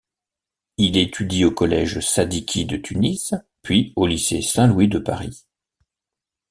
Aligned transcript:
Il 0.77 0.97
étudie 0.97 1.45
au 1.45 1.51
collège 1.51 1.99
Sadiki 1.99 2.65
de 2.65 2.75
Tunis 2.77 3.35
puis 3.61 3.93
au 3.95 4.07
lycée 4.07 4.41
Saint-Louis 4.41 4.87
de 4.87 4.97
Paris. 4.97 5.45